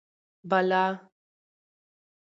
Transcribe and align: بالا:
بالا: 0.49 0.83